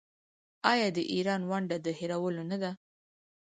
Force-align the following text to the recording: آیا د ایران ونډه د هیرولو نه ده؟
آیا 0.71 0.87
د 0.97 0.99
ایران 1.13 1.41
ونډه 1.49 1.77
د 1.85 1.87
هیرولو 1.99 2.43
نه 2.51 2.57
ده؟ 2.61 2.71